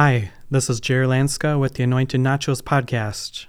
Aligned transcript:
Hi, 0.00 0.30
this 0.48 0.70
is 0.70 0.78
Jerry 0.78 1.08
Lanska 1.08 1.58
with 1.58 1.74
the 1.74 1.82
Anointed 1.82 2.20
Nachos 2.20 2.62
podcast. 2.62 3.46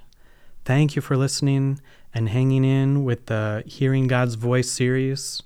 Thank 0.64 0.96
you 0.96 1.00
for 1.00 1.16
listening 1.16 1.80
and 2.12 2.28
hanging 2.28 2.64
in 2.64 3.04
with 3.04 3.26
the 3.26 3.62
Hearing 3.66 4.08
God's 4.08 4.34
Voice 4.34 4.68
series. 4.68 5.44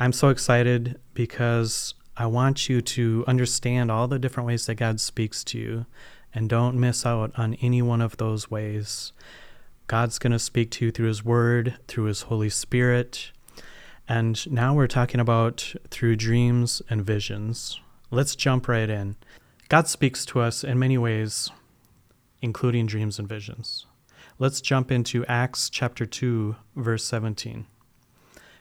I'm 0.00 0.12
so 0.12 0.28
excited 0.28 0.98
because 1.14 1.94
I 2.16 2.26
want 2.26 2.68
you 2.68 2.80
to 2.80 3.24
understand 3.28 3.92
all 3.92 4.08
the 4.08 4.18
different 4.18 4.48
ways 4.48 4.66
that 4.66 4.74
God 4.74 4.98
speaks 4.98 5.44
to 5.44 5.58
you 5.60 5.86
and 6.34 6.48
don't 6.48 6.80
miss 6.80 7.06
out 7.06 7.30
on 7.38 7.54
any 7.62 7.80
one 7.80 8.00
of 8.00 8.16
those 8.16 8.50
ways. 8.50 9.12
God's 9.86 10.18
going 10.18 10.32
to 10.32 10.40
speak 10.40 10.72
to 10.72 10.86
you 10.86 10.90
through 10.90 11.06
His 11.06 11.24
Word, 11.24 11.76
through 11.86 12.06
His 12.06 12.22
Holy 12.22 12.50
Spirit. 12.50 13.30
And 14.08 14.50
now 14.50 14.74
we're 14.74 14.88
talking 14.88 15.20
about 15.20 15.74
through 15.90 16.16
dreams 16.16 16.82
and 16.90 17.06
visions. 17.06 17.80
Let's 18.10 18.34
jump 18.34 18.66
right 18.66 18.90
in. 18.90 19.14
God 19.70 19.86
speaks 19.86 20.26
to 20.26 20.40
us 20.40 20.64
in 20.64 20.80
many 20.80 20.98
ways, 20.98 21.48
including 22.42 22.86
dreams 22.86 23.20
and 23.20 23.28
visions. 23.28 23.86
Let's 24.36 24.60
jump 24.60 24.90
into 24.90 25.24
Acts 25.26 25.70
chapter 25.70 26.04
2, 26.04 26.56
verse 26.74 27.04
17. 27.04 27.66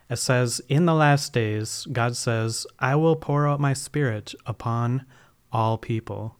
It 0.08 0.16
says, 0.18 0.62
In 0.70 0.85
the 0.85 0.94
last 0.94 1.34
days, 1.34 1.88
God 1.91 2.16
says, 2.16 2.68
I 2.77 2.95
will 2.95 3.16
pour 3.16 3.48
out 3.48 3.59
my 3.59 3.73
spirit 3.73 4.35
upon 4.45 5.08
all 5.52 5.80
people. 5.80 6.38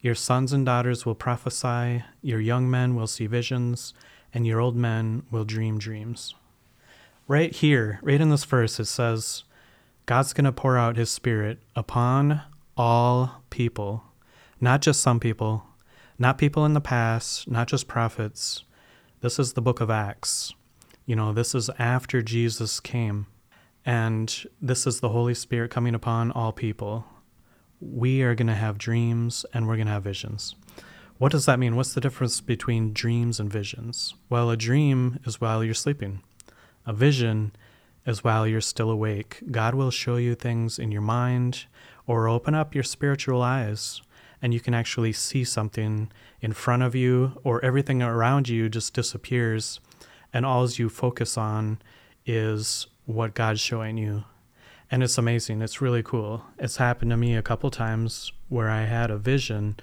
Your 0.00 0.14
sons 0.14 0.52
and 0.52 0.64
daughters 0.64 1.04
will 1.04 1.16
prophesy, 1.16 2.04
your 2.22 2.40
young 2.40 2.70
men 2.70 2.94
will 2.94 3.08
see 3.08 3.26
visions, 3.26 3.92
and 4.32 4.46
your 4.46 4.60
old 4.60 4.76
men 4.76 5.24
will 5.32 5.44
dream 5.44 5.80
dreams. 5.80 6.32
Right 7.26 7.52
here, 7.52 7.98
right 8.04 8.20
in 8.20 8.30
this 8.30 8.44
verse, 8.44 8.78
it 8.78 8.84
says, 8.84 9.42
God's 10.06 10.32
going 10.32 10.44
to 10.44 10.52
pour 10.52 10.78
out 10.78 10.96
his 10.96 11.10
spirit 11.10 11.58
upon 11.74 12.42
all 12.76 13.42
people, 13.50 14.04
not 14.62 14.80
just 14.80 15.00
some 15.00 15.18
people, 15.18 15.64
not 16.20 16.38
people 16.38 16.64
in 16.64 16.72
the 16.72 16.80
past, 16.80 17.50
not 17.50 17.66
just 17.66 17.88
prophets. 17.88 18.62
This 19.20 19.40
is 19.40 19.54
the 19.54 19.60
book 19.60 19.80
of 19.80 19.90
Acts. 19.90 20.54
You 21.04 21.16
know, 21.16 21.32
this 21.32 21.52
is 21.52 21.68
after 21.80 22.22
Jesus 22.22 22.78
came, 22.78 23.26
and 23.84 24.44
this 24.60 24.86
is 24.86 25.00
the 25.00 25.08
Holy 25.08 25.34
Spirit 25.34 25.72
coming 25.72 25.96
upon 25.96 26.30
all 26.30 26.52
people. 26.52 27.04
We 27.80 28.22
are 28.22 28.36
going 28.36 28.46
to 28.46 28.54
have 28.54 28.78
dreams 28.78 29.44
and 29.52 29.66
we're 29.66 29.74
going 29.74 29.88
to 29.88 29.94
have 29.94 30.04
visions. 30.04 30.54
What 31.18 31.32
does 31.32 31.46
that 31.46 31.58
mean? 31.58 31.74
What's 31.74 31.94
the 31.94 32.00
difference 32.00 32.40
between 32.40 32.92
dreams 32.92 33.40
and 33.40 33.52
visions? 33.52 34.14
Well, 34.30 34.48
a 34.48 34.56
dream 34.56 35.18
is 35.24 35.40
while 35.40 35.64
you're 35.64 35.74
sleeping, 35.74 36.22
a 36.86 36.92
vision 36.92 37.50
is 38.06 38.22
while 38.22 38.46
you're 38.46 38.60
still 38.60 38.90
awake. 38.90 39.42
God 39.50 39.74
will 39.74 39.90
show 39.90 40.16
you 40.16 40.36
things 40.36 40.78
in 40.78 40.92
your 40.92 41.02
mind 41.02 41.64
or 42.06 42.28
open 42.28 42.54
up 42.54 42.76
your 42.76 42.84
spiritual 42.84 43.42
eyes 43.42 44.00
and 44.42 44.52
you 44.52 44.60
can 44.60 44.74
actually 44.74 45.12
see 45.12 45.44
something 45.44 46.10
in 46.40 46.52
front 46.52 46.82
of 46.82 46.94
you 46.94 47.40
or 47.44 47.64
everything 47.64 48.02
around 48.02 48.48
you 48.48 48.68
just 48.68 48.92
disappears 48.92 49.80
and 50.32 50.44
all 50.44 50.68
you 50.68 50.88
focus 50.88 51.38
on 51.38 51.80
is 52.26 52.86
what 53.06 53.34
God's 53.34 53.60
showing 53.60 53.96
you. 53.96 54.24
And 54.90 55.02
it's 55.02 55.16
amazing. 55.16 55.62
It's 55.62 55.80
really 55.80 56.02
cool. 56.02 56.44
It's 56.58 56.76
happened 56.76 57.10
to 57.12 57.16
me 57.16 57.36
a 57.36 57.42
couple 57.42 57.70
times 57.70 58.32
where 58.48 58.68
I 58.68 58.82
had 58.84 59.10
a 59.10 59.16
vision 59.16 59.76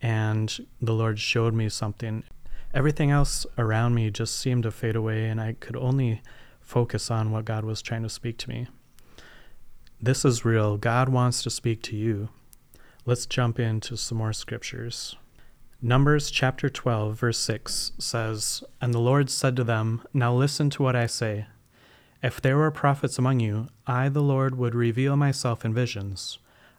and 0.00 0.66
the 0.80 0.92
Lord 0.92 1.18
showed 1.18 1.54
me 1.54 1.68
something. 1.68 2.24
Everything 2.74 3.10
else 3.10 3.46
around 3.56 3.94
me 3.94 4.10
just 4.10 4.38
seemed 4.38 4.64
to 4.64 4.70
fade 4.70 4.96
away, 4.96 5.26
and 5.26 5.40
I 5.40 5.54
could 5.54 5.76
only 5.76 6.20
focus 6.60 7.10
on 7.10 7.30
what 7.30 7.44
God 7.44 7.64
was 7.64 7.80
trying 7.80 8.02
to 8.02 8.08
speak 8.08 8.36
to 8.38 8.48
me. 8.48 8.66
This 10.02 10.24
is 10.24 10.44
real. 10.44 10.76
God 10.76 11.08
wants 11.08 11.42
to 11.44 11.50
speak 11.50 11.82
to 11.84 11.96
you. 11.96 12.28
Let's 13.06 13.26
jump 13.26 13.60
into 13.60 13.98
some 13.98 14.16
more 14.16 14.32
scriptures. 14.32 15.14
Numbers 15.82 16.30
chapter 16.30 16.70
12, 16.70 17.20
verse 17.20 17.38
6 17.38 17.92
says, 17.98 18.64
And 18.80 18.94
the 18.94 18.98
Lord 18.98 19.28
said 19.28 19.56
to 19.56 19.64
them, 19.64 20.00
Now 20.14 20.32
listen 20.34 20.70
to 20.70 20.82
what 20.82 20.96
I 20.96 21.06
say. 21.06 21.44
If 22.22 22.40
there 22.40 22.56
were 22.56 22.70
prophets 22.70 23.18
among 23.18 23.40
you, 23.40 23.68
I, 23.86 24.08
the 24.08 24.22
Lord, 24.22 24.56
would 24.56 24.74
reveal 24.74 25.18
myself 25.18 25.66
in 25.66 25.74
visions. 25.74 26.38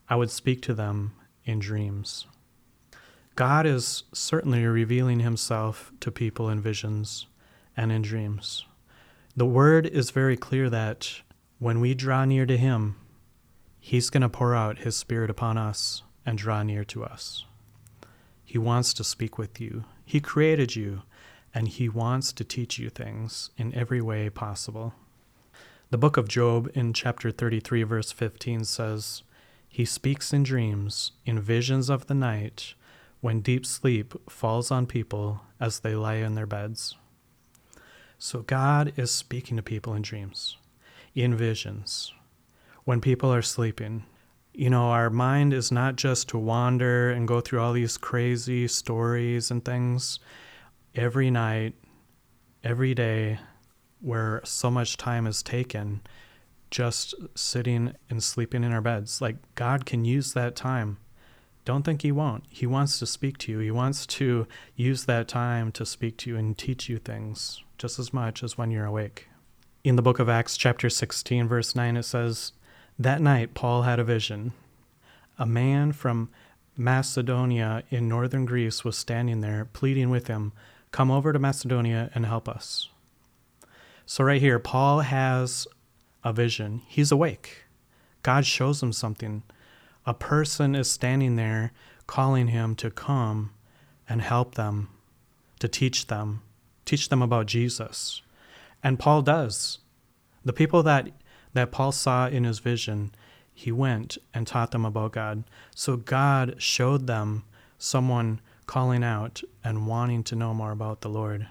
I 0.10 0.16
would 0.16 0.32
speak 0.32 0.64
to 0.64 0.74
them 0.74 1.14
in 1.44 1.60
dreams. 1.60 2.26
God 3.36 3.68
is 3.68 4.06
certainly 4.12 4.66
revealing 4.66 5.20
himself 5.20 5.92
to 6.00 6.10
people 6.10 6.50
in 6.50 6.60
visions 6.60 7.28
and 7.78 7.92
in 7.92 8.02
dreams. 8.02 8.66
The 9.36 9.46
word 9.46 9.86
is 9.86 10.10
very 10.10 10.38
clear 10.38 10.72
that 10.72 11.22
when 11.60 11.80
we 11.80 11.94
draw 11.94 12.26
near 12.26 12.48
to 12.48 12.58
him, 12.58 12.96
he's 13.80 14.10
going 14.10 14.22
to 14.22 14.30
pour 14.30 14.56
out 14.56 14.80
his 14.80 14.98
spirit 14.98 15.30
upon 15.30 15.60
us 15.60 16.02
and 16.26 16.38
draw 16.38 16.64
near 16.64 16.84
to 16.86 17.04
us. 17.04 17.46
He 18.44 18.58
wants 18.58 18.94
to 18.94 19.04
speak 19.04 19.38
with 19.38 19.60
you. 19.60 19.86
He 20.06 20.20
created 20.20 20.76
you, 20.76 21.02
and 21.54 21.68
He 21.68 21.90
wants 21.90 22.32
to 22.34 22.44
teach 22.44 22.78
you 22.78 22.90
things 22.90 23.50
in 23.58 23.74
every 23.74 24.02
way 24.02 24.30
possible. 24.30 24.94
The 25.90 25.98
book 25.98 26.18
of 26.18 26.28
Job 26.28 26.70
in 26.74 26.94
chapter 26.94 27.32
33, 27.32 27.84
verse 27.84 28.12
15 28.12 28.66
says, 28.66 29.24
He 29.68 29.86
speaks 29.86 30.34
in 30.34 30.44
dreams, 30.44 31.12
in 31.26 31.40
visions 31.40 31.90
of 31.90 32.08
the 32.08 32.14
night, 32.14 32.74
when 33.22 33.42
deep 33.42 33.66
sleep 33.66 34.14
falls 34.30 34.72
on 34.72 34.86
people 34.86 35.42
as 35.60 35.80
they 35.80 35.96
lie 35.96 36.16
in 36.16 36.36
their 36.36 36.46
beds. 36.46 36.96
So 38.18 38.42
God 38.42 38.94
is 38.98 39.12
speaking 39.12 39.58
to 39.58 39.64
people 39.64 39.94
in 39.94 40.02
dreams, 40.02 40.58
in 41.14 41.36
visions, 41.36 42.14
when 42.84 43.02
people 43.02 43.34
are 43.34 43.42
sleeping, 43.42 44.06
you 44.58 44.70
know, 44.70 44.90
our 44.90 45.10
mind 45.10 45.54
is 45.54 45.72
not 45.72 45.96
just 45.96 46.30
to 46.30 46.38
wander 46.38 47.12
and 47.12 47.28
go 47.28 47.42
through 47.42 47.60
all 47.62 47.74
these 47.74 47.98
crazy 47.98 48.68
stories 48.68 49.52
and 49.52 49.64
things 49.64 50.20
every 50.96 51.30
night, 51.30 51.76
every 52.64 52.94
day, 52.94 53.40
where 54.02 54.42
so 54.44 54.72
much 54.72 54.98
time 54.98 55.28
is 55.28 55.44
taken 55.44 56.02
just 56.72 57.14
sitting 57.36 57.94
and 58.10 58.24
sleeping 58.24 58.64
in 58.64 58.74
our 58.74 58.82
beds. 58.82 59.22
Like, 59.22 59.38
God 59.56 59.86
can 59.86 60.04
use 60.04 60.34
that 60.34 60.56
time. 60.56 60.98
Don't 61.64 61.84
think 61.84 62.02
He 62.02 62.12
won't. 62.12 62.44
He 62.50 62.66
wants 62.66 63.00
to 63.00 63.06
speak 63.06 63.38
to 63.40 63.52
you. 63.52 63.60
He 63.60 63.72
wants 63.72 64.06
to 64.08 64.48
use 64.76 65.06
that 65.06 65.28
time 65.28 65.72
to 65.74 65.86
speak 65.86 66.18
to 66.18 66.30
you 66.30 66.38
and 66.38 66.58
teach 66.58 66.90
you 66.90 66.98
things 66.98 67.64
just 67.78 67.98
as 67.98 68.14
much 68.14 68.44
as 68.44 68.58
when 68.58 68.72
you're 68.72 68.86
awake. 68.86 69.28
In 69.84 69.96
the 69.96 70.02
book 70.02 70.20
of 70.20 70.30
Acts, 70.30 70.58
chapter 70.58 70.90
16, 70.90 71.48
verse 71.48 71.76
9, 71.76 71.98
it 71.98 72.04
says, 72.04 72.52
that 72.98 73.22
night, 73.22 73.54
Paul 73.54 73.84
had 73.84 74.00
a 74.00 74.04
vision. 74.04 74.54
A 75.38 75.46
man 75.46 75.92
from 75.92 76.30
Macedonia 76.78 77.84
in 77.90 78.08
northern 78.08 78.46
Greece 78.46 78.84
was 78.84 78.98
standing 78.98 79.42
there, 79.42 79.66
pleading 79.74 80.10
with 80.10 80.28
him, 80.28 80.54
Come 80.92 81.12
over 81.12 81.34
to 81.34 81.40
Macedonia 81.40 82.10
and 82.16 82.26
help 82.26 82.48
us. 82.48 82.88
So, 84.06 84.24
right 84.24 84.40
here, 84.40 84.60
Paul 84.60 85.02
has 85.02 85.68
a 86.24 86.32
vision. 86.32 86.84
He's 86.88 87.12
awake. 87.12 87.66
God 88.24 88.46
shows 88.46 88.82
him 88.82 88.94
something. 88.94 89.44
A 90.06 90.14
person 90.14 90.74
is 90.74 90.90
standing 90.90 91.36
there 91.36 91.74
calling 92.08 92.48
him 92.48 92.76
to 92.76 92.90
come 92.90 93.52
and 94.08 94.22
help 94.22 94.56
them, 94.56 94.88
to 95.60 95.68
teach 95.68 96.08
them, 96.08 96.44
teach 96.86 97.10
them 97.10 97.22
about 97.22 97.48
Jesus. 97.48 98.22
And 98.82 98.98
Paul 98.98 99.22
does. 99.22 99.80
The 100.46 100.54
people 100.54 100.82
that 100.84 101.10
that 101.56 101.72
Paul 101.72 101.92
saw 101.92 102.28
in 102.28 102.44
his 102.44 102.60
vision, 102.60 103.16
he 103.54 103.72
went 103.72 104.18
and 104.34 104.46
taught 104.46 104.72
them 104.72 104.86
about 104.86 105.14
God. 105.14 105.46
So 105.74 105.98
God 105.98 106.62
showed 106.62 107.08
them 107.08 107.44
someone 107.78 108.42
calling 108.68 109.04
out 109.04 109.42
and 109.64 109.88
wanting 109.88 110.24
to 110.26 110.36
know 110.36 110.54
more 110.54 110.72
about 110.72 111.02
the 111.02 111.10
Lord. 111.10 111.48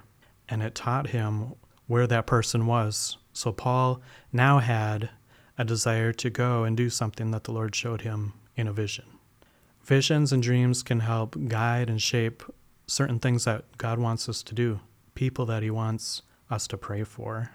And 0.48 0.62
it 0.62 0.75
taught 0.75 1.09
him 1.09 1.54
where 1.87 2.06
that 2.06 2.26
person 2.26 2.66
was. 2.66 3.16
So 3.32 3.51
Paul 3.51 4.03
now 4.33 4.59
had 4.59 5.10
a 5.56 5.65
desire 5.65 6.12
to 6.12 6.30
go 6.30 6.65
and 6.65 6.77
do 6.77 6.91
something 6.91 7.30
that 7.30 7.45
the 7.45 7.53
Lord 7.53 7.74
showed 7.74 8.03
him 8.03 8.34
in 8.57 8.68
a 8.68 8.72
vision. 8.72 9.07
Visions 9.83 10.33
and 10.33 10.42
dreams 10.42 10.83
can 10.83 11.00
help 11.00 11.36
guide 11.48 11.89
and 11.89 12.00
shape 12.00 12.42
certain 12.86 13.18
things 13.18 13.45
that 13.45 13.65
God 13.78 13.98
wants 13.98 14.28
us 14.28 14.42
to 14.42 14.54
do, 14.54 14.80
people 15.15 15.47
that 15.47 15.62
He 15.62 15.71
wants 15.71 16.22
us 16.50 16.66
to 16.68 16.77
pray 16.77 17.04
for. 17.04 17.50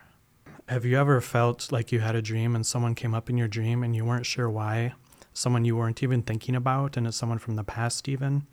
Have 0.69 0.85
you 0.85 0.99
ever 0.99 1.19
felt 1.19 1.71
like 1.71 1.91
you 1.91 1.99
had 1.99 2.13
a 2.15 2.21
dream 2.21 2.55
and 2.55 2.63
someone 2.63 2.93
came 2.93 3.15
up 3.15 3.27
in 3.27 3.39
your 3.39 3.47
dream 3.47 3.81
and 3.81 3.95
you 3.95 4.05
weren't 4.05 4.27
sure 4.27 4.47
why? 4.47 4.93
Someone 5.33 5.65
you 5.65 5.75
weren't 5.75 6.03
even 6.03 6.21
thinking 6.21 6.55
about 6.55 6.95
and 6.95 7.07
it's 7.07 7.17
someone 7.17 7.39
from 7.39 7.55
the 7.55 7.63
past, 7.63 8.07
even? 8.07 8.45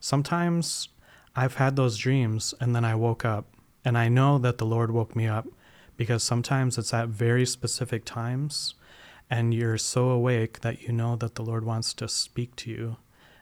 Sometimes 0.00 0.88
I've 1.36 1.56
had 1.56 1.76
those 1.76 1.98
dreams 1.98 2.54
and 2.62 2.74
then 2.74 2.82
I 2.82 2.94
woke 2.94 3.26
up 3.26 3.44
and 3.84 3.98
I 3.98 4.08
know 4.08 4.38
that 4.38 4.56
the 4.56 4.64
Lord 4.64 4.90
woke 4.90 5.14
me 5.14 5.26
up 5.26 5.46
because 5.98 6.22
sometimes 6.22 6.78
it's 6.78 6.94
at 6.94 7.10
very 7.10 7.44
specific 7.44 8.06
times 8.06 8.72
and 9.28 9.52
you're 9.52 9.76
so 9.76 10.08
awake 10.08 10.60
that 10.60 10.80
you 10.80 10.94
know 10.94 11.14
that 11.16 11.34
the 11.34 11.44
Lord 11.44 11.66
wants 11.66 11.92
to 11.92 12.08
speak 12.08 12.56
to 12.56 12.70
you 12.70 12.96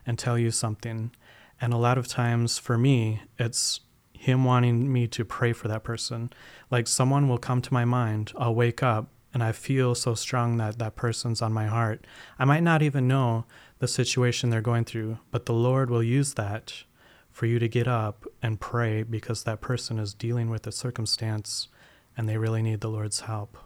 and 0.04 0.18
tell 0.18 0.36
you 0.36 0.50
something. 0.50 1.12
And 1.60 1.72
a 1.72 1.76
lot 1.76 1.98
of 1.98 2.08
times 2.08 2.58
for 2.58 2.76
me, 2.76 3.22
it's 3.38 3.78
him 4.22 4.44
wanting 4.44 4.92
me 4.92 5.08
to 5.08 5.24
pray 5.24 5.52
for 5.52 5.66
that 5.66 5.82
person. 5.82 6.32
Like 6.70 6.86
someone 6.86 7.28
will 7.28 7.38
come 7.38 7.60
to 7.60 7.74
my 7.74 7.84
mind, 7.84 8.32
I'll 8.38 8.54
wake 8.54 8.80
up 8.80 9.08
and 9.34 9.42
I 9.42 9.50
feel 9.50 9.96
so 9.96 10.14
strong 10.14 10.58
that 10.58 10.78
that 10.78 10.94
person's 10.94 11.42
on 11.42 11.52
my 11.52 11.66
heart. 11.66 12.06
I 12.38 12.44
might 12.44 12.62
not 12.62 12.82
even 12.82 13.08
know 13.08 13.46
the 13.80 13.88
situation 13.88 14.48
they're 14.48 14.60
going 14.60 14.84
through, 14.84 15.18
but 15.32 15.46
the 15.46 15.52
Lord 15.52 15.90
will 15.90 16.04
use 16.04 16.34
that 16.34 16.84
for 17.32 17.46
you 17.46 17.58
to 17.58 17.66
get 17.66 17.88
up 17.88 18.24
and 18.40 18.60
pray 18.60 19.02
because 19.02 19.42
that 19.42 19.60
person 19.60 19.98
is 19.98 20.14
dealing 20.14 20.50
with 20.50 20.68
a 20.68 20.72
circumstance 20.72 21.66
and 22.16 22.28
they 22.28 22.36
really 22.36 22.62
need 22.62 22.80
the 22.80 22.90
Lord's 22.90 23.22
help. 23.22 23.58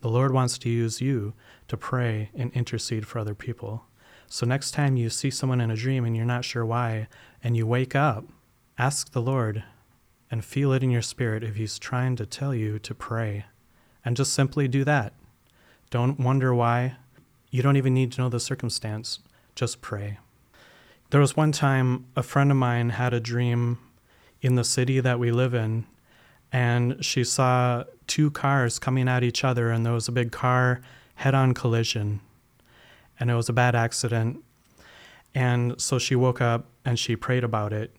The 0.00 0.08
Lord 0.08 0.32
wants 0.32 0.58
to 0.58 0.68
use 0.68 1.00
you 1.00 1.32
to 1.68 1.76
pray 1.76 2.30
and 2.34 2.50
intercede 2.54 3.06
for 3.06 3.20
other 3.20 3.36
people. 3.36 3.84
So, 4.26 4.46
next 4.46 4.72
time 4.72 4.96
you 4.96 5.10
see 5.10 5.30
someone 5.30 5.60
in 5.60 5.70
a 5.70 5.76
dream 5.76 6.04
and 6.04 6.16
you're 6.16 6.24
not 6.24 6.44
sure 6.44 6.66
why, 6.66 7.06
and 7.44 7.56
you 7.56 7.68
wake 7.68 7.94
up, 7.94 8.24
ask 8.78 9.12
the 9.12 9.22
Lord 9.22 9.62
and 10.32 10.42
feel 10.42 10.72
it 10.72 10.82
in 10.82 10.90
your 10.90 11.02
spirit 11.02 11.44
if 11.44 11.56
He's 11.56 11.78
trying 11.78 12.16
to 12.16 12.24
tell 12.24 12.54
you 12.54 12.78
to 12.78 12.94
pray. 12.94 13.44
And 14.02 14.16
just 14.16 14.32
simply 14.32 14.66
do 14.66 14.82
that. 14.82 15.12
Don't 15.90 16.18
wonder 16.18 16.54
why. 16.54 16.96
You 17.50 17.62
don't 17.62 17.76
even 17.76 17.92
need 17.92 18.12
to 18.12 18.22
know 18.22 18.30
the 18.30 18.40
circumstance. 18.40 19.18
Just 19.54 19.82
pray. 19.82 20.18
There 21.10 21.20
was 21.20 21.36
one 21.36 21.52
time 21.52 22.06
a 22.16 22.22
friend 22.22 22.50
of 22.50 22.56
mine 22.56 22.88
had 22.88 23.12
a 23.12 23.20
dream 23.20 23.78
in 24.40 24.54
the 24.54 24.64
city 24.64 25.00
that 25.00 25.18
we 25.18 25.30
live 25.30 25.52
in, 25.52 25.84
and 26.50 27.04
she 27.04 27.24
saw 27.24 27.84
two 28.06 28.30
cars 28.30 28.78
coming 28.78 29.08
at 29.08 29.22
each 29.22 29.44
other, 29.44 29.70
and 29.70 29.84
there 29.84 29.92
was 29.92 30.08
a 30.08 30.12
big 30.12 30.32
car 30.32 30.80
head 31.16 31.34
on 31.34 31.52
collision, 31.52 32.20
and 33.20 33.30
it 33.30 33.34
was 33.34 33.50
a 33.50 33.52
bad 33.52 33.74
accident. 33.74 34.42
And 35.34 35.78
so 35.78 35.98
she 35.98 36.16
woke 36.16 36.40
up 36.40 36.64
and 36.86 36.98
she 36.98 37.16
prayed 37.16 37.44
about 37.44 37.74
it 37.74 37.94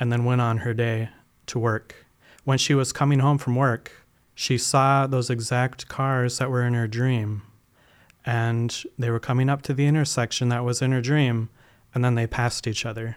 and 0.00 0.10
then 0.10 0.24
went 0.24 0.40
on 0.40 0.58
her 0.58 0.74
day 0.74 1.10
to 1.46 1.58
work. 1.58 2.06
When 2.44 2.58
she 2.58 2.74
was 2.74 2.92
coming 2.92 3.18
home 3.18 3.38
from 3.38 3.56
work, 3.56 3.92
she 4.34 4.58
saw 4.58 5.06
those 5.06 5.30
exact 5.30 5.88
cars 5.88 6.38
that 6.38 6.50
were 6.50 6.64
in 6.64 6.74
her 6.74 6.86
dream, 6.86 7.42
and 8.24 8.84
they 8.98 9.10
were 9.10 9.20
coming 9.20 9.48
up 9.48 9.62
to 9.62 9.74
the 9.74 9.86
intersection 9.86 10.48
that 10.50 10.64
was 10.64 10.82
in 10.82 10.92
her 10.92 11.00
dream 11.00 11.48
and 11.96 12.04
then 12.04 12.14
they 12.14 12.26
passed 12.26 12.66
each 12.66 12.84
other. 12.84 13.16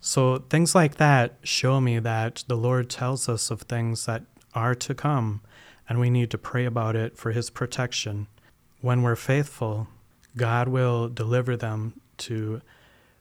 So 0.00 0.38
things 0.50 0.74
like 0.74 0.96
that 0.96 1.36
show 1.44 1.80
me 1.80 2.00
that 2.00 2.42
the 2.48 2.56
Lord 2.56 2.90
tells 2.90 3.28
us 3.28 3.48
of 3.48 3.62
things 3.62 4.06
that 4.06 4.24
are 4.56 4.74
to 4.74 4.92
come, 4.92 5.40
and 5.88 6.00
we 6.00 6.10
need 6.10 6.28
to 6.32 6.36
pray 6.36 6.64
about 6.64 6.96
it 6.96 7.16
for 7.16 7.30
His 7.30 7.48
protection. 7.48 8.26
When 8.80 9.02
we're 9.02 9.14
faithful, 9.14 9.86
God 10.36 10.66
will 10.66 11.08
deliver 11.08 11.56
them 11.56 12.00
to 12.18 12.60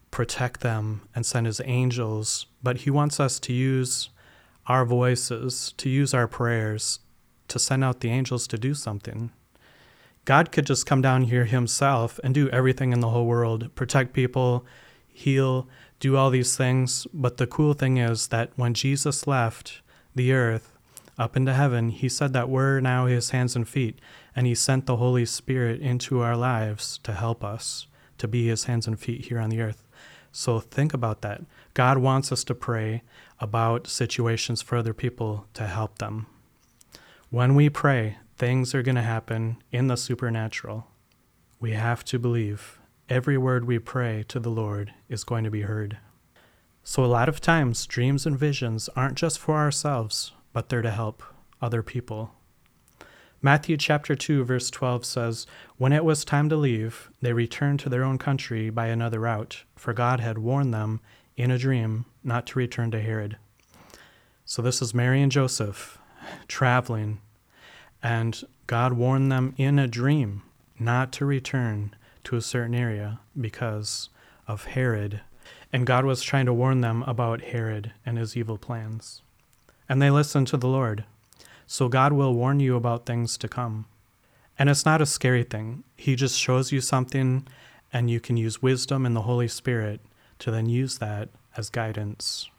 protect 0.10 0.62
them 0.62 1.08
and 1.14 1.24
send 1.24 1.46
His 1.46 1.62
angels, 1.64 2.48
but 2.64 2.78
He 2.78 2.90
wants 2.90 3.20
us 3.20 3.40
to 3.42 3.54
use 3.54 4.10
our 4.68 4.86
voices, 4.86 5.74
to 5.78 5.90
use 5.90 6.14
our 6.14 6.28
prayers, 6.28 7.00
to 7.48 7.60
send 7.60 7.84
out 7.84 8.02
the 8.02 8.10
angels 8.10 8.48
to 8.48 8.58
do 8.58 8.74
something. 8.74 9.31
God 10.25 10.52
could 10.52 10.66
just 10.66 10.86
come 10.86 11.02
down 11.02 11.24
here 11.24 11.46
Himself 11.46 12.19
and 12.24 12.34
do 12.34 12.50
everything 12.50 12.92
in 12.92 13.00
the 13.00 13.10
whole 13.10 13.25
world, 13.25 13.74
protect 13.75 14.12
people, 14.12 14.66
heal, 15.08 15.68
do 16.00 16.18
all 16.18 16.30
these 16.30 16.58
things. 16.58 17.08
But 17.14 17.38
the 17.38 17.48
cool 17.48 17.74
thing 17.74 17.98
is 17.98 18.28
that 18.28 18.52
when 18.56 18.74
Jesus 18.74 19.25
left 19.25 19.81
the 20.14 20.34
earth 20.34 20.74
up 21.18 21.38
into 21.38 21.54
heaven, 21.54 21.90
he 21.90 22.10
said 22.10 22.34
that 22.34 22.50
we're 22.50 22.81
now 22.81 23.06
his 23.06 23.30
hands 23.30 23.56
and 23.56 23.68
feet, 23.68 24.00
and 24.36 24.46
he 24.46 24.54
sent 24.54 24.86
the 24.86 24.98
Holy 24.98 25.25
Spirit 25.25 25.81
into 25.81 26.20
our 26.20 26.36
lives 26.36 27.00
to 27.04 27.13
help 27.13 27.44
us 27.44 27.88
to 28.18 28.28
be 28.28 28.48
his 28.48 28.66
hands 28.66 28.86
and 28.86 29.00
feet 29.00 29.25
here 29.25 29.40
on 29.40 29.50
the 29.50 29.62
earth. 29.62 29.87
So 30.38 30.60
think 30.60 30.94
about 30.94 31.24
that. 31.24 31.42
God 31.74 31.98
wants 31.98 32.31
us 32.31 32.44
to 32.44 32.54
pray 32.54 33.01
about 33.39 33.88
situations 33.88 34.62
for 34.62 34.78
other 34.78 34.94
people 34.94 35.48
to 35.56 35.66
help 35.66 35.98
them. 35.98 36.28
When 37.31 37.56
we 37.56 37.69
pray, 37.69 38.18
things 38.38 38.75
are 38.75 38.84
going 38.84 38.98
to 38.98 39.01
happen 39.01 39.57
in 39.72 39.88
the 39.88 39.98
supernatural. 39.98 40.86
We 41.60 41.72
have 41.72 42.06
to 42.06 42.19
believe 42.19 42.80
every 43.10 43.36
word 43.36 43.66
we 43.66 43.80
pray 43.80 44.24
to 44.28 44.39
the 44.39 44.51
Lord 44.51 44.94
is 45.10 45.24
going 45.24 45.44
to 45.44 45.50
be 45.50 45.62
heard. 45.62 45.98
So, 46.84 47.04
a 47.04 47.07
lot 47.07 47.30
of 47.30 47.42
times, 47.42 47.88
dreams 47.88 48.28
and 48.28 48.38
visions 48.38 48.89
aren't 48.95 49.18
just 49.18 49.39
for 49.39 49.56
ourselves, 49.56 50.34
but 50.54 50.69
they're 50.69 50.84
to 50.84 50.92
help 50.92 51.24
other 51.63 51.81
people. 51.81 52.37
Matthew 53.42 53.78
chapter 53.78 54.16
2 54.16 54.44
verse 54.44 54.72
12 54.72 55.06
says, 55.06 55.45
"When 55.78 55.94
it 55.94 56.04
was 56.04 56.25
time 56.25 56.50
to 56.50 56.56
leave, 56.56 57.12
they 57.22 57.34
returned 57.34 57.80
to 57.81 57.89
their 57.89 58.04
own 58.04 58.18
country 58.18 58.69
by 58.69 58.88
another 58.88 59.19
route, 59.19 59.63
for 59.75 59.94
God 59.94 60.19
had 60.19 60.39
warned 60.39 60.74
them 60.74 61.01
in 61.36 61.51
a 61.51 61.57
dream 61.60 62.06
not 62.24 62.48
to 62.48 62.60
return 62.60 62.89
to 62.92 63.01
Herod." 63.01 63.38
So 64.44 64.62
this 64.62 64.81
is 64.81 64.94
Mary 64.94 65.22
and 65.22 65.31
Joseph 65.31 66.00
traveling, 66.48 67.19
and 68.01 68.44
God 68.66 68.94
warned 68.94 69.31
them 69.31 69.54
in 69.57 69.78
a 69.78 69.88
dream 69.88 70.42
not 70.80 71.12
to 71.13 71.25
return 71.25 71.94
to 72.24 72.36
a 72.36 72.42
certain 72.42 72.75
area 72.75 73.19
because 73.39 74.10
of 74.48 74.66
Herod. 74.66 75.22
And 75.72 75.86
God 75.86 76.06
was 76.06 76.24
trying 76.24 76.45
to 76.48 76.54
warn 76.54 76.81
them 76.81 77.04
about 77.04 77.42
Herod 77.42 77.92
and 78.06 78.18
his 78.18 78.36
evil 78.36 78.57
plans. 78.57 79.22
And 79.88 80.01
they 80.01 80.10
listened 80.10 80.48
to 80.48 80.57
the 80.57 80.68
Lord. 80.68 81.06
So 81.68 81.90
God 81.90 82.14
will 82.14 82.34
warn 82.34 82.60
you 82.60 82.75
about 82.75 83.06
things 83.06 83.38
to 83.38 83.48
come. 83.48 83.86
And 84.58 84.69
it's 84.69 84.86
not 84.86 85.02
a 85.02 85.06
scary 85.06 85.44
thing. 85.44 85.84
He 85.96 86.16
just 86.16 86.40
shows 86.40 86.72
you 86.72 86.81
something, 86.81 87.48
and 87.94 88.10
you 88.10 88.19
can 88.19 88.38
use 88.38 88.62
wisdom 88.62 89.06
and 89.06 89.16
the 89.16 89.22
Holy 89.22 89.48
Spirit 89.48 90.00
to 90.40 90.50
then 90.50 90.68
use 90.68 90.98
that 90.98 91.30
as 91.56 91.69
guidance 91.69 92.50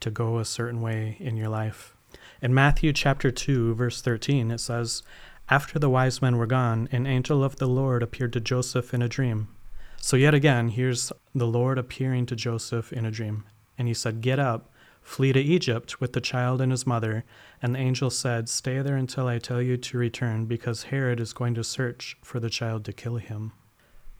to 0.00 0.10
go 0.10 0.38
a 0.38 0.44
certain 0.44 0.80
way 0.80 1.16
in 1.20 1.36
your 1.36 1.48
life. 1.48 1.94
In 2.42 2.54
Matthew 2.54 2.92
chapter 2.92 3.30
2, 3.30 3.74
verse 3.74 4.00
13, 4.00 4.50
it 4.50 4.58
says, 4.58 5.02
after 5.50 5.80
the 5.80 5.90
wise 5.90 6.22
men 6.22 6.36
were 6.36 6.46
gone, 6.46 6.88
an 6.92 7.08
angel 7.08 7.42
of 7.42 7.56
the 7.56 7.66
Lord 7.66 8.04
appeared 8.04 8.32
to 8.34 8.40
Joseph 8.40 8.94
in 8.94 9.02
a 9.02 9.08
dream. 9.08 9.48
So, 9.96 10.16
yet 10.16 10.32
again, 10.32 10.68
here's 10.68 11.12
the 11.34 11.46
Lord 11.46 11.76
appearing 11.76 12.26
to 12.26 12.36
Joseph 12.36 12.92
in 12.92 13.04
a 13.04 13.10
dream. 13.10 13.44
And 13.76 13.88
he 13.88 13.94
said, 13.94 14.20
Get 14.20 14.38
up, 14.38 14.70
flee 15.02 15.32
to 15.32 15.40
Egypt 15.40 16.00
with 16.00 16.12
the 16.12 16.20
child 16.20 16.60
and 16.60 16.70
his 16.70 16.86
mother. 16.86 17.24
And 17.62 17.74
the 17.74 17.78
angel 17.78 18.10
said, 18.10 18.48
Stay 18.48 18.80
there 18.80 18.96
until 18.96 19.26
I 19.26 19.38
tell 19.38 19.60
you 19.60 19.76
to 19.76 19.98
return, 19.98 20.46
because 20.46 20.84
Herod 20.84 21.20
is 21.20 21.32
going 21.32 21.54
to 21.54 21.64
search 21.64 22.16
for 22.22 22.40
the 22.40 22.50
child 22.50 22.84
to 22.84 22.92
kill 22.92 23.16
him. 23.16 23.52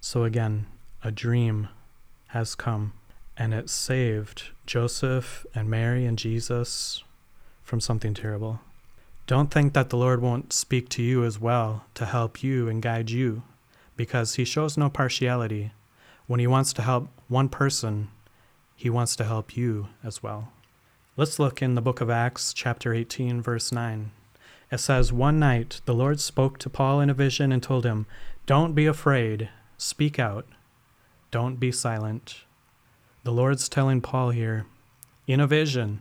So, 0.01 0.25
again, 0.25 0.67
a 1.05 1.11
dream 1.11 1.69
has 2.29 2.55
come, 2.55 2.93
and 3.37 3.55
it 3.55 3.71
saved 3.71 4.51
Joseph 4.67 5.47
and 5.55 5.69
Mary 5.69 6.05
and 6.07 6.19
Jesus 6.19 7.03
from 7.63 7.81
something 7.81 8.15
terrible. 8.15 8.61
Don't 9.27 9.51
think 9.51 9.75
that 9.75 9.91
the 9.91 9.97
Lord 9.97 10.21
won't 10.21 10.53
speak 10.53 10.89
to 10.91 11.03
you 11.03 11.25
as 11.25 11.39
well 11.39 11.85
to 11.95 12.05
help 12.05 12.43
you 12.43 12.69
and 12.69 12.83
guide 12.83 13.11
you, 13.11 13.43
because 13.97 14.35
He 14.35 14.45
shows 14.45 14.77
no 14.77 14.91
partiality. 14.91 15.73
When 16.27 16.41
He 16.41 16.47
wants 16.47 16.73
to 16.75 16.83
help 16.83 17.09
one 17.29 17.49
person, 17.49 18.09
He 18.75 18.91
wants 18.91 19.15
to 19.17 19.25
help 19.25 19.57
you 19.57 19.89
as 20.03 20.23
well. 20.23 20.53
Let's 21.17 21.39
look 21.39 21.61
in 21.61 21.75
the 21.75 21.83
book 21.83 22.01
of 22.01 22.09
Acts, 22.09 22.55
chapter 22.55 22.95
18, 22.95 23.43
verse 23.43 23.73
9. 23.73 24.13
It 24.71 24.79
says, 24.79 25.13
One 25.13 25.41
night 25.41 25.81
the 25.85 25.95
Lord 25.95 26.21
spoke 26.21 26.59
to 26.59 26.71
Paul 26.71 27.01
in 27.01 27.11
a 27.11 27.15
vision 27.15 27.51
and 27.51 27.63
told 27.63 27.85
him, 27.85 28.07
Don't 28.47 28.75
be 28.75 28.87
afraid, 28.87 29.49
speak 29.77 30.21
out, 30.21 30.47
don't 31.31 31.57
be 31.57 31.73
silent. 31.73 32.43
The 33.25 33.33
Lord's 33.33 33.69
telling 33.69 34.01
Paul 34.01 34.31
here, 34.31 34.67
in 35.27 35.41
a 35.41 35.47
vision, 35.47 36.01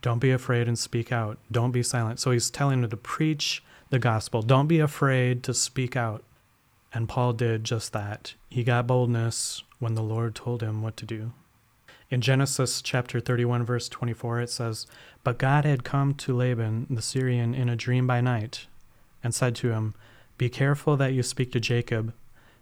don't 0.00 0.20
be 0.20 0.30
afraid 0.30 0.68
and 0.68 0.78
speak 0.78 1.10
out. 1.10 1.38
Don't 1.50 1.72
be 1.72 1.82
silent. 1.82 2.20
So 2.20 2.30
he's 2.30 2.50
telling 2.50 2.82
him 2.82 2.90
to 2.90 2.96
preach 2.96 3.62
the 3.90 3.98
gospel. 3.98 4.40
Don't 4.40 4.68
be 4.68 4.78
afraid 4.78 5.42
to 5.44 5.54
speak 5.54 5.96
out. 5.96 6.22
And 6.94 7.08
Paul 7.08 7.32
did 7.32 7.64
just 7.64 7.92
that. 7.92 8.34
He 8.48 8.64
got 8.64 8.86
boldness 8.86 9.64
when 9.78 9.94
the 9.94 10.02
Lord 10.02 10.34
told 10.34 10.62
him 10.62 10.80
what 10.80 10.96
to 10.98 11.06
do. 11.06 11.32
In 12.08 12.20
Genesis 12.20 12.82
chapter 12.82 13.18
31, 13.18 13.64
verse 13.64 13.88
24, 13.88 14.40
it 14.42 14.50
says, 14.50 14.86
But 15.24 15.38
God 15.38 15.64
had 15.64 15.82
come 15.82 16.14
to 16.14 16.36
Laban 16.36 16.86
the 16.88 17.02
Syrian 17.02 17.52
in 17.52 17.68
a 17.68 17.74
dream 17.74 18.06
by 18.06 18.20
night, 18.20 18.66
and 19.24 19.34
said 19.34 19.56
to 19.56 19.70
him, 19.70 19.94
Be 20.38 20.48
careful 20.48 20.96
that 20.98 21.12
you 21.14 21.24
speak 21.24 21.50
to 21.52 21.60
Jacob, 21.60 22.14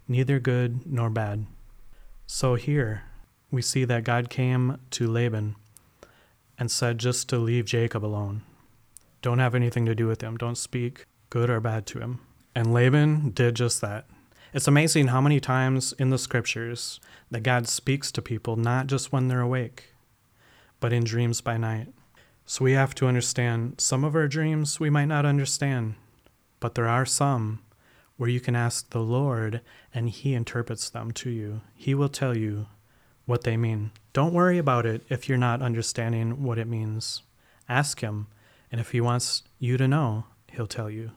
neither 0.08 0.38
good 0.38 0.86
nor 0.86 1.10
bad. 1.10 1.44
So 2.26 2.54
here 2.54 3.02
we 3.50 3.60
see 3.60 3.84
that 3.84 4.04
God 4.04 4.30
came 4.30 4.78
to 4.90 5.06
Laban 5.06 5.56
and 6.58 6.70
said 6.70 6.98
just 6.98 7.28
to 7.28 7.38
leave 7.38 7.66
Jacob 7.66 8.04
alone. 8.04 8.42
Don't 9.20 9.40
have 9.40 9.54
anything 9.54 9.84
to 9.86 9.94
do 9.94 10.06
with 10.06 10.22
him. 10.22 10.38
Don't 10.38 10.56
speak 10.56 11.04
good 11.28 11.50
or 11.50 11.60
bad 11.60 11.86
to 11.86 12.00
him. 12.00 12.20
And 12.54 12.72
Laban 12.72 13.30
did 13.30 13.56
just 13.56 13.80
that. 13.82 14.06
It's 14.54 14.68
amazing 14.68 15.08
how 15.08 15.20
many 15.20 15.40
times 15.40 15.92
in 15.98 16.10
the 16.10 16.18
scriptures 16.18 17.00
that 17.28 17.42
God 17.42 17.66
speaks 17.66 18.12
to 18.12 18.22
people 18.22 18.54
not 18.54 18.86
just 18.86 19.10
when 19.10 19.26
they're 19.26 19.40
awake, 19.40 19.86
but 20.78 20.92
in 20.92 21.02
dreams 21.02 21.40
by 21.40 21.56
night. 21.56 21.88
So 22.46 22.64
we 22.64 22.70
have 22.74 22.94
to 22.96 23.08
understand 23.08 23.80
some 23.80 24.04
of 24.04 24.14
our 24.14 24.28
dreams 24.28 24.78
we 24.78 24.90
might 24.90 25.06
not 25.06 25.26
understand, 25.26 25.96
but 26.60 26.76
there 26.76 26.86
are 26.86 27.04
some 27.04 27.64
where 28.16 28.28
you 28.28 28.38
can 28.38 28.54
ask 28.54 28.90
the 28.90 29.00
Lord 29.00 29.60
and 29.92 30.08
He 30.08 30.34
interprets 30.34 30.88
them 30.88 31.10
to 31.10 31.30
you. 31.30 31.62
He 31.74 31.92
will 31.92 32.08
tell 32.08 32.36
you 32.36 32.66
what 33.26 33.42
they 33.42 33.56
mean. 33.56 33.90
Don't 34.12 34.32
worry 34.32 34.58
about 34.58 34.86
it 34.86 35.02
if 35.08 35.28
you're 35.28 35.36
not 35.36 35.62
understanding 35.62 36.44
what 36.44 36.58
it 36.58 36.68
means. 36.68 37.22
Ask 37.68 38.02
Him, 38.02 38.28
and 38.70 38.80
if 38.80 38.92
He 38.92 39.00
wants 39.00 39.42
you 39.58 39.76
to 39.78 39.88
know, 39.88 40.26
He'll 40.52 40.68
tell 40.68 40.90
you. 40.90 41.10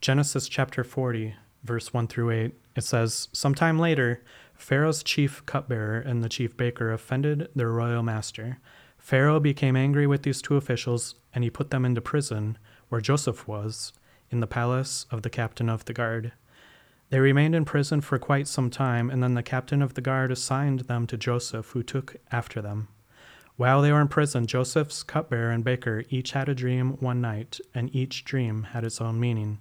Genesis 0.00 0.48
chapter 0.48 0.82
40, 0.82 1.34
verse 1.64 1.92
1 1.92 2.08
through 2.08 2.30
8, 2.30 2.54
it 2.76 2.84
says, 2.84 3.28
Sometime 3.32 3.78
later, 3.78 4.22
Pharaoh's 4.54 5.02
chief 5.02 5.44
cupbearer 5.46 6.00
and 6.00 6.22
the 6.22 6.28
chief 6.28 6.56
baker 6.56 6.92
offended 6.92 7.48
their 7.54 7.70
royal 7.70 8.02
master. 8.02 8.58
Pharaoh 8.98 9.40
became 9.40 9.76
angry 9.76 10.06
with 10.06 10.22
these 10.22 10.42
two 10.42 10.56
officials, 10.56 11.14
and 11.32 11.44
he 11.44 11.50
put 11.50 11.70
them 11.70 11.84
into 11.84 12.00
prison, 12.00 12.58
where 12.88 13.00
Joseph 13.00 13.46
was, 13.46 13.92
in 14.30 14.40
the 14.40 14.46
palace 14.46 15.06
of 15.10 15.22
the 15.22 15.30
captain 15.30 15.68
of 15.68 15.84
the 15.84 15.92
guard. 15.92 16.32
They 17.10 17.20
remained 17.20 17.54
in 17.54 17.64
prison 17.64 18.00
for 18.00 18.18
quite 18.18 18.48
some 18.48 18.68
time, 18.68 19.10
and 19.10 19.22
then 19.22 19.34
the 19.34 19.42
captain 19.42 19.80
of 19.80 19.94
the 19.94 20.00
guard 20.00 20.30
assigned 20.30 20.80
them 20.80 21.06
to 21.06 21.16
Joseph, 21.16 21.70
who 21.70 21.82
took 21.82 22.16
after 22.30 22.60
them. 22.60 22.88
While 23.56 23.82
they 23.82 23.90
were 23.90 24.00
in 24.00 24.08
prison, 24.08 24.46
Joseph's 24.46 25.02
cupbearer 25.02 25.50
and 25.50 25.64
baker 25.64 26.04
each 26.10 26.32
had 26.32 26.48
a 26.48 26.54
dream 26.54 26.92
one 27.00 27.20
night, 27.20 27.60
and 27.74 27.94
each 27.94 28.24
dream 28.24 28.64
had 28.64 28.84
its 28.84 29.00
own 29.00 29.18
meaning. 29.18 29.58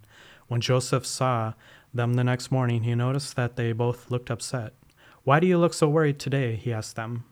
When 0.48 0.62
Joseph 0.62 1.06
saw 1.06 1.54
them 1.98 2.14
the 2.14 2.24
next 2.24 2.52
morning, 2.52 2.84
he 2.84 2.96
noticed 2.96 3.36
that 3.36 3.56
they 3.58 3.74
both 3.74 4.10
looked 4.10 4.32
upset. 4.32 4.74
Why 5.24 5.42
do 5.42 5.48
you 5.48 5.58
look 5.58 5.74
so 5.74 5.90
worried 5.90 6.20
today? 6.20 6.56
he 6.56 6.72
asked 6.72 6.96
them. 6.96 7.26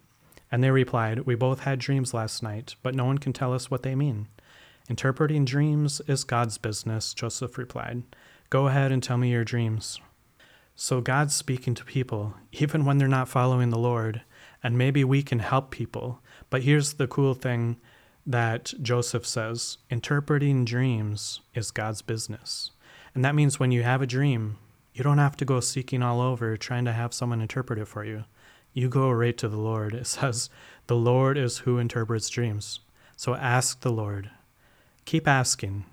And 0.52 0.64
they 0.64 0.72
replied, 0.72 1.20
We 1.20 1.36
both 1.36 1.62
had 1.62 1.80
dreams 1.80 2.14
last 2.14 2.44
night, 2.44 2.76
but 2.84 2.94
no 2.94 3.06
one 3.06 3.18
can 3.18 3.34
tell 3.34 3.54
us 3.54 3.72
what 3.72 3.84
they 3.84 3.96
mean. 3.96 4.28
Interpreting 4.90 5.46
dreams 5.46 6.02
is 6.08 6.24
God's 6.24 6.58
business, 6.58 7.14
Joseph 7.14 7.58
replied. 7.58 8.04
Go 8.50 8.68
ahead 8.68 8.92
and 8.92 9.02
tell 9.02 9.18
me 9.18 9.32
your 9.32 9.44
dreams. 9.44 10.00
So 10.76 11.02
God's 11.02 11.34
speaking 11.34 11.74
to 11.76 11.86
people, 11.86 12.36
even 12.52 12.86
when 12.86 12.98
they're 12.98 13.08
not 13.08 13.30
following 13.30 13.70
the 13.70 13.80
Lord, 13.80 14.22
and 14.62 14.78
maybe 14.78 15.04
we 15.04 15.24
can 15.24 15.40
help 15.40 15.72
people. 15.72 16.20
But 16.50 16.64
here's 16.64 16.94
the 16.94 17.08
cool 17.08 17.34
thing 17.34 17.78
that 18.26 18.74
Joseph 18.82 19.26
says 19.26 19.78
interpreting 19.90 20.66
dreams 20.66 21.42
is 21.54 21.72
God's 21.72 22.02
business. 22.02 22.72
And 23.16 23.26
that 23.26 23.34
means 23.34 23.60
when 23.60 23.72
you 23.72 23.82
have 23.82 24.02
a 24.02 24.08
dream, 24.08 24.58
you 24.94 25.04
don't 25.04 25.18
have 25.18 25.38
to 25.38 25.46
go 25.46 25.60
seeking 25.62 26.04
all 26.04 26.22
over 26.22 26.56
trying 26.56 26.86
to 26.86 26.94
have 26.94 27.14
someone 27.14 27.42
interpret 27.42 27.80
it 27.80 27.88
for 27.88 28.06
you. 28.06 28.26
You 28.74 28.90
go 28.90 29.10
right 29.10 29.38
to 29.38 29.48
the 29.48 29.58
Lord. 29.58 29.96
It 29.96 30.06
says, 30.08 30.50
The 30.88 30.96
Lord 30.96 31.38
is 31.38 31.60
who 31.60 31.80
interprets 31.80 32.30
dreams. 32.30 32.82
So 33.16 33.34
ask 33.34 33.82
the 33.82 33.92
Lord. 33.92 34.30
Keep 35.06 35.28
asking. 35.28 35.86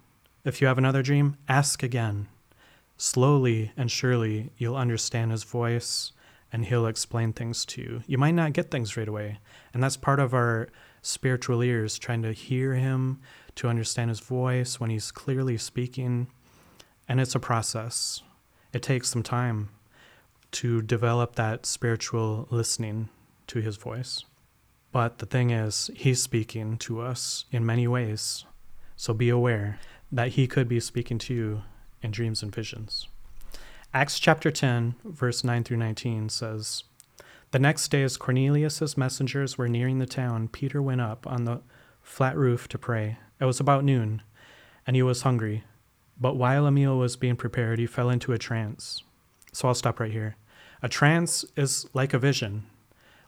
If 0.45 0.61
you 0.61 0.67
have 0.67 0.79
another 0.79 1.03
dream, 1.03 1.37
ask 1.49 1.83
again. 1.83 2.27
Slowly 2.97 3.73
and 3.77 3.91
surely, 3.91 4.51
you'll 4.59 4.77
understand 4.77 5.31
his 5.31 5.45
voice 5.45 6.13
and 6.53 6.65
he'll 6.65 6.87
explain 6.87 7.33
things 7.33 7.65
to 7.67 7.81
you. 7.81 8.03
You 8.07 8.19
might 8.19 8.33
not 8.33 8.53
get 8.53 8.71
things 8.71 8.97
right 8.97 9.09
away. 9.09 9.39
And 9.73 9.83
that's 9.83 9.97
part 9.97 10.21
of 10.21 10.35
our 10.35 10.69
spiritual 11.01 11.63
ears, 11.63 11.99
trying 11.99 12.23
to 12.23 12.33
hear 12.33 12.75
him, 12.75 13.21
to 13.55 13.69
understand 13.69 14.11
his 14.11 14.21
voice 14.21 14.79
when 14.79 14.91
he's 14.91 15.11
clearly 15.11 15.57
speaking. 15.57 16.27
And 17.13 17.21
it's 17.21 17.35
a 17.35 17.41
process, 17.41 18.23
it 18.73 18.83
takes 18.83 19.11
some 19.11 19.23
time 19.23 19.69
to 20.53 20.81
develop 20.81 21.35
that 21.35 21.67
spiritual 21.67 22.49
listening 22.49 23.11
to 23.49 23.61
his 23.61 23.77
voice. 23.77 24.25
But 24.93 25.19
the 25.19 25.27
thing 25.27 25.51
is, 25.51 25.91
he's 25.95 26.23
speaking 26.23 26.79
to 26.79 27.03
us 27.03 27.45
in 27.53 27.67
many 27.67 27.87
ways. 27.87 28.47
So 28.97 29.13
be 29.13 29.29
aware 29.29 29.79
that 30.11 30.29
he 30.29 30.47
could 30.47 30.69
be 30.69 30.81
speaking 30.81 31.19
to 31.19 31.35
you 31.35 31.63
in 32.01 32.13
dreams 32.13 32.43
and 32.43 32.51
visions. 32.55 33.09
Acts 33.93 34.19
chapter 34.19 34.51
10, 34.51 34.95
verse 35.05 35.45
9 35.45 35.65
through 35.65 35.77
19 35.77 36.31
says, 36.31 36.85
The 37.51 37.59
next 37.59 37.91
day, 37.91 38.05
as 38.05 38.17
Cornelius's 38.17 38.97
messengers 38.97 39.59
were 39.59 39.69
nearing 39.69 39.99
the 39.99 40.07
town, 40.07 40.49
Peter 40.49 40.81
went 40.81 41.03
up 41.03 41.27
on 41.27 41.45
the 41.45 41.61
flat 42.01 42.39
roof 42.39 42.69
to 42.69 42.79
pray. 42.79 43.19
It 43.39 43.45
was 43.45 43.61
about 43.61 43.85
noon, 43.85 44.23
and 44.87 44.97
he 44.97 45.03
was 45.03 45.21
hungry. 45.21 45.65
But 46.21 46.37
while 46.37 46.67
a 46.67 46.71
meal 46.71 46.99
was 46.99 47.17
being 47.17 47.37
prepared, 47.37 47.79
he 47.79 47.87
fell 47.87 48.11
into 48.11 48.33
a 48.33 48.39
trance. 48.39 49.03
So 49.53 49.69
I'll 49.69 49.75
stop 49.75 50.01
right 50.01 50.13
here. 50.13 50.37
A 50.83 50.89
trance 50.89 51.45
is 51.57 51.87
like 51.95 52.15
a 52.15 52.19
vision. 52.19 52.67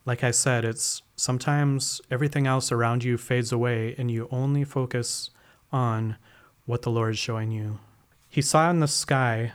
Like 0.07 0.23
I 0.23 0.33
said, 0.33 0.65
it's 0.65 1.03
sometimes 1.17 2.01
everything 2.11 2.47
else 2.47 2.71
around 2.71 3.05
you 3.05 3.17
fades 3.17 3.53
away 3.53 3.95
and 3.97 4.11
you 4.11 4.29
only 4.31 4.65
focus 4.65 5.31
on 5.73 6.17
what 6.67 6.83
the 6.83 6.91
Lord 6.91 7.15
is 7.15 7.19
showing 7.19 7.51
you. 7.51 7.79
He 8.29 8.43
saw 8.43 8.71
in 8.71 8.81
the 8.81 8.89
sky 8.89 9.53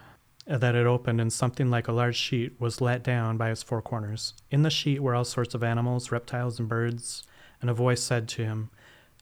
that 0.47 0.75
it 0.75 0.87
opened 0.87 1.21
and 1.21 1.31
something 1.31 1.69
like 1.69 1.87
a 1.87 1.91
large 1.91 2.15
sheet 2.15 2.59
was 2.59 2.81
let 2.81 3.03
down 3.03 3.37
by 3.37 3.51
its 3.51 3.61
four 3.61 3.81
corners. 3.81 4.33
In 4.49 4.63
the 4.63 4.69
sheet 4.69 5.01
were 5.01 5.13
all 5.13 5.25
sorts 5.25 5.53
of 5.53 5.63
animals, 5.63 6.11
reptiles, 6.11 6.59
and 6.59 6.67
birds, 6.67 7.23
and 7.61 7.69
a 7.69 7.73
voice 7.73 8.01
said 8.01 8.27
to 8.29 8.43
him, 8.43 8.71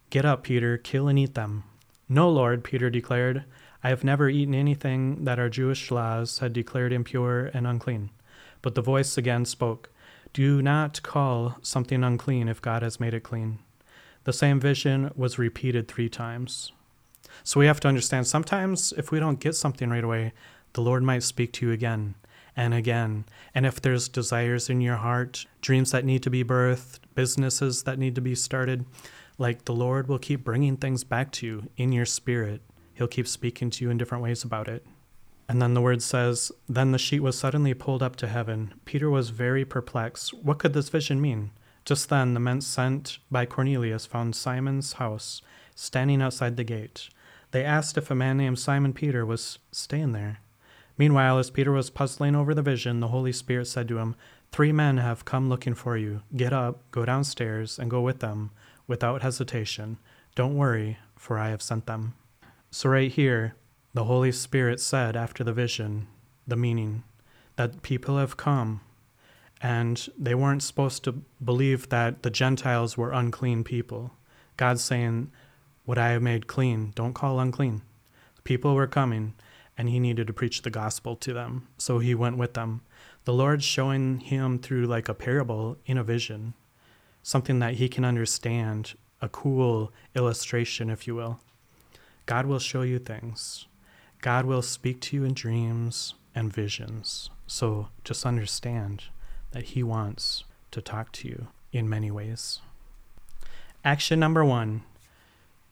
Get 0.10 0.24
up, 0.24 0.44
Peter, 0.44 0.78
kill 0.78 1.10
and 1.10 1.20
eat 1.20 1.34
them. 1.34 1.66
No, 2.08 2.30
Lord, 2.30 2.64
Peter 2.64 2.90
declared. 2.90 3.44
I 3.84 3.90
have 3.90 4.04
never 4.04 4.30
eaten 4.30 4.56
anything 4.56 5.24
that 5.26 5.40
our 5.40 5.50
Jewish 5.50 5.92
laws 5.92 6.40
had 6.40 6.54
declared 6.54 6.92
impure 6.92 7.46
and 7.54 7.68
unclean. 7.68 8.10
But 8.62 8.76
the 8.76 8.82
voice 8.82 9.18
again 9.18 9.46
spoke, 9.46 9.90
Do 10.34 10.62
not 10.62 11.02
call 11.04 11.58
something 11.62 12.04
unclean 12.04 12.48
if 12.48 12.62
God 12.62 12.82
has 12.82 13.00
made 13.00 13.14
it 13.14 13.24
clean. 13.24 13.60
The 14.24 14.34
same 14.34 14.60
vision 14.60 15.12
was 15.16 15.40
repeated 15.40 15.88
three 15.88 16.10
times. 16.10 16.72
So 17.44 17.60
we 17.60 17.68
have 17.68 17.80
to 17.82 17.88
understand 17.88 18.28
sometimes 18.28 18.94
if 18.98 19.12
we 19.12 19.20
don't 19.20 19.40
get 19.40 19.56
something 19.56 19.90
right 19.90 20.04
away, 20.04 20.34
the 20.74 20.82
Lord 20.82 21.04
might 21.04 21.24
speak 21.24 21.54
to 21.54 21.68
you 21.68 21.72
again 21.72 22.16
and 22.56 22.74
again. 22.74 23.26
And 23.54 23.66
if 23.66 23.80
there's 23.80 24.10
desires 24.10 24.70
in 24.70 24.82
your 24.82 24.98
heart, 24.98 25.46
dreams 25.62 25.92
that 25.92 26.04
need 26.06 26.24
to 26.24 26.30
be 26.30 26.44
birthed, 26.44 27.00
businesses 27.16 27.84
that 27.84 28.00
need 28.00 28.16
to 28.16 28.22
be 28.22 28.36
started, 28.36 28.86
like 29.38 29.66
the 29.66 29.74
Lord 29.74 30.08
will 30.08 30.20
keep 30.20 30.44
bringing 30.44 30.76
things 30.76 31.04
back 31.04 31.32
to 31.34 31.46
you 31.46 31.70
in 31.78 31.92
your 31.92 32.06
spirit. 32.06 32.62
He'll 32.98 33.08
keep 33.08 33.28
speaking 33.28 33.70
to 33.70 33.84
you 33.84 33.92
in 33.92 33.98
different 33.98 34.24
ways 34.24 34.44
about 34.44 34.68
it. 34.68 34.84
And 35.48 35.62
then 35.62 35.76
the 35.76 35.82
word 35.82 36.02
says, 36.02 36.52
Then 36.68 36.92
the 36.92 36.98
sheet 36.98 37.22
was 37.22 37.38
suddenly 37.38 37.74
pulled 37.74 38.02
up 38.02 38.16
to 38.18 38.28
heaven. 38.28 38.74
Peter 38.86 39.10
was 39.10 39.30
very 39.30 39.64
perplexed. 39.64 40.34
What 40.34 40.58
could 40.58 40.74
this 40.74 40.90
vision 40.90 41.22
mean? 41.22 41.52
Just 41.86 42.10
then, 42.10 42.34
the 42.34 42.40
men 42.40 42.60
sent 42.60 43.20
by 43.30 43.46
Cornelius 43.46 44.06
found 44.06 44.36
Simon's 44.36 44.94
house 44.94 45.42
standing 45.76 46.22
outside 46.22 46.58
the 46.58 46.64
gate. 46.64 47.10
They 47.52 47.64
asked 47.64 47.98
if 47.98 48.10
a 48.10 48.16
man 48.16 48.38
named 48.38 48.60
Simon 48.60 48.94
Peter 48.94 49.26
was 49.26 49.60
staying 49.72 50.12
there. 50.12 50.40
Meanwhile, 50.98 51.38
as 51.38 51.52
Peter 51.52 51.72
was 51.72 51.92
puzzling 51.92 52.36
over 52.36 52.56
the 52.56 52.64
vision, 52.64 53.00
the 53.00 53.10
Holy 53.10 53.32
Spirit 53.32 53.68
said 53.68 53.88
to 53.90 54.00
him, 54.00 54.16
Three 54.52 54.72
men 54.72 54.98
have 54.98 55.24
come 55.24 55.50
looking 55.50 55.76
for 55.76 55.96
you. 55.96 56.24
Get 56.36 56.52
up, 56.52 56.82
go 56.90 57.06
downstairs, 57.06 57.78
and 57.78 57.92
go 57.92 58.02
with 58.02 58.20
them 58.20 58.50
without 58.88 59.22
hesitation. 59.22 60.00
Don't 60.36 60.58
worry, 60.58 60.98
for 61.16 61.38
I 61.38 61.50
have 61.50 61.62
sent 61.62 61.86
them. 61.86 62.16
So, 62.70 62.90
right 62.90 63.12
here, 63.12 63.56
the 63.94 64.04
Holy 64.04 64.32
Spirit 64.32 64.80
said 64.80 65.16
after 65.16 65.44
the 65.44 65.54
vision, 65.54 66.08
the 66.46 66.56
meaning, 66.56 67.04
that 67.56 67.82
people 67.82 68.18
have 68.18 68.38
come 68.38 68.82
and 69.62 70.08
they 70.18 70.36
weren't 70.36 70.64
supposed 70.64 71.04
to 71.04 71.24
believe 71.44 71.90
that 71.90 72.24
the 72.24 72.30
Gentiles 72.30 72.98
were 72.98 73.12
unclean 73.12 73.64
people. 73.64 74.12
God's 74.56 74.84
saying, 74.84 75.32
What 75.86 75.98
I 75.98 76.10
have 76.10 76.22
made 76.22 76.48
clean, 76.48 76.92
don't 76.96 77.14
call 77.14 77.40
unclean. 77.40 77.82
People 78.44 78.76
were 78.76 78.88
coming 78.88 79.34
and 79.78 79.90
he 79.90 80.00
needed 80.00 80.28
to 80.28 80.34
preach 80.34 80.62
the 80.62 80.70
gospel 80.70 81.16
to 81.18 81.34
them. 81.34 81.68
So 81.78 82.00
he 82.00 82.16
went 82.16 82.38
with 82.38 82.54
them. 82.54 82.82
The 83.26 83.34
Lord's 83.34 83.66
showing 83.66 84.20
him 84.20 84.60
through 84.60 84.86
like 84.86 85.10
a 85.10 85.14
parable 85.14 85.78
in 85.86 85.98
a 85.98 86.04
vision, 86.04 86.54
something 87.22 87.60
that 87.60 87.76
he 87.76 87.90
can 87.90 88.06
understand, 88.06 88.96
a 89.22 89.30
cool 89.30 89.92
illustration, 90.16 90.90
if 90.90 91.08
you 91.08 91.16
will. 91.16 91.40
God 92.28 92.46
will 92.46 92.60
show 92.60 92.84
you 92.84 93.00
things. 93.00 93.66
God 94.22 94.46
will 94.46 94.62
speak 94.62 95.02
to 95.02 95.16
you 95.16 95.24
in 95.24 95.34
dreams 95.34 96.14
and 96.36 96.54
visions. 96.54 97.32
So 97.48 97.88
just 98.04 98.26
understand 98.26 99.06
that 99.52 99.64
he 99.64 99.82
wants 99.82 100.44
to 100.72 100.82
talk 100.82 101.12
to 101.14 101.28
you 101.28 101.48
in 101.72 101.90
many 101.90 102.12
ways. 102.12 102.62
Action 103.84 104.20
number 104.20 104.44
one 104.44 104.84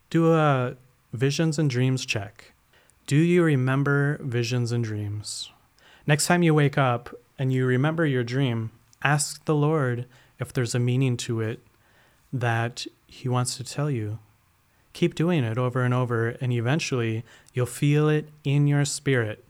do 0.10 0.34
a 0.34 0.78
visions 1.12 1.60
and 1.60 1.70
dreams 1.70 2.06
check. 2.06 2.54
Do 3.06 3.18
you 3.18 3.44
remember 3.44 4.18
visions 4.22 4.72
and 4.72 4.84
dreams? 4.84 5.52
Next 6.08 6.28
time 6.28 6.42
you 6.42 6.54
wake 6.54 6.78
up 6.78 7.14
and 7.38 7.52
you 7.52 7.66
remember 7.66 8.06
your 8.06 8.24
dream, 8.24 8.72
ask 9.04 9.44
the 9.44 9.56
Lord 9.56 10.06
if 10.40 10.54
there's 10.54 10.74
a 10.74 10.80
meaning 10.80 11.18
to 11.18 11.42
it 11.42 11.60
that 12.32 12.86
He 13.08 13.28
wants 13.28 13.58
to 13.58 13.64
tell 13.64 13.92
you. 13.92 14.20
Keep 14.96 15.16
doing 15.16 15.44
it 15.44 15.58
over 15.58 15.82
and 15.84 15.94
over, 15.94 16.30
and 16.40 16.54
eventually 16.54 17.26
you'll 17.54 17.66
feel 17.66 18.08
it 18.08 18.30
in 18.46 18.66
your 18.66 18.86
spirit 18.86 19.44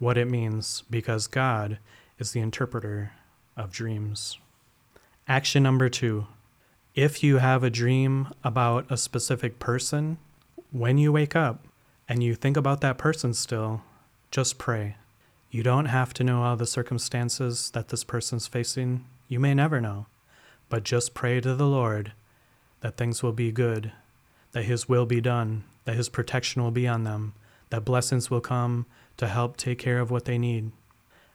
what 0.00 0.18
it 0.18 0.28
means 0.28 0.82
because 0.90 1.28
God 1.28 1.78
is 2.18 2.32
the 2.32 2.40
interpreter 2.40 3.12
of 3.56 3.70
dreams. 3.70 4.40
Action 5.28 5.62
number 5.62 5.88
two 5.88 6.26
if 6.96 7.22
you 7.22 7.38
have 7.38 7.62
a 7.62 7.70
dream 7.70 8.34
about 8.42 8.84
a 8.90 8.96
specific 8.96 9.60
person, 9.60 10.18
when 10.72 10.98
you 10.98 11.12
wake 11.12 11.36
up, 11.36 11.68
and 12.08 12.24
you 12.24 12.34
think 12.34 12.56
about 12.56 12.80
that 12.80 12.98
person 12.98 13.32
still, 13.32 13.82
just 14.32 14.58
pray. 14.58 14.96
You 15.52 15.62
don't 15.62 15.84
have 15.84 16.12
to 16.14 16.24
know 16.24 16.42
all 16.42 16.56
the 16.56 16.66
circumstances 16.66 17.70
that 17.74 17.90
this 17.90 18.02
person's 18.02 18.48
facing. 18.48 19.04
You 19.28 19.38
may 19.38 19.54
never 19.54 19.80
know. 19.80 20.06
But 20.68 20.82
just 20.82 21.14
pray 21.14 21.40
to 21.40 21.54
the 21.54 21.68
Lord 21.68 22.12
that 22.80 22.96
things 22.96 23.22
will 23.22 23.32
be 23.32 23.52
good, 23.52 23.92
that 24.52 24.64
His 24.64 24.88
will 24.88 25.06
be 25.06 25.20
done, 25.20 25.64
that 25.84 25.96
His 25.96 26.08
protection 26.08 26.62
will 26.62 26.70
be 26.70 26.86
on 26.86 27.04
them, 27.04 27.34
that 27.70 27.84
blessings 27.84 28.30
will 28.30 28.40
come 28.40 28.86
to 29.16 29.28
help 29.28 29.56
take 29.56 29.78
care 29.78 30.00
of 30.00 30.10
what 30.10 30.24
they 30.24 30.38
need. 30.38 30.72